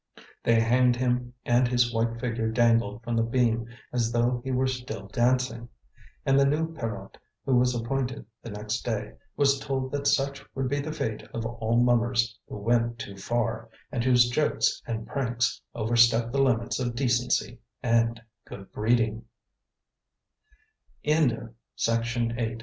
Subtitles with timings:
[0.41, 4.65] They hanged him and his white figure dangled from the beam as though he were
[4.65, 5.69] still dancing;
[6.25, 10.67] and the new Pierrot, who was appointed the next day, was told that such would
[10.67, 15.61] be the fate of all mummers who went too far, and whose jokes and pranks
[15.75, 18.19] overstepped the limits of decency and